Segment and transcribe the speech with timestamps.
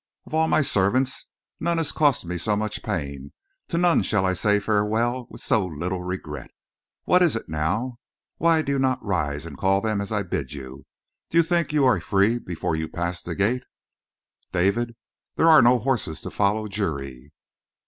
[0.25, 1.27] Of all my servants
[1.59, 3.33] none has cost me so much pain;
[3.67, 6.49] to none shall I say farewell with so little regret.
[7.03, 7.99] What is it now?
[8.37, 10.85] Why do you not rise and call them as I bid you?
[11.29, 13.67] Do you think you are free before you pass the gates?"
[14.51, 14.95] "David,
[15.35, 17.31] there are no horses to follow Juri!"